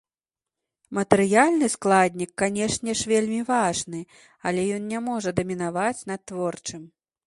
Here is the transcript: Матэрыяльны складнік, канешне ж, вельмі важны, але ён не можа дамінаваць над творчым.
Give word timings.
Матэрыяльны 0.97 1.67
складнік, 1.75 2.31
канешне 2.43 2.97
ж, 3.03 3.13
вельмі 3.13 3.39
важны, 3.53 4.01
але 4.49 4.61
ён 4.79 4.83
не 4.97 5.07
можа 5.13 5.29
дамінаваць 5.43 5.99
над 6.13 6.21
творчым. 6.31 6.95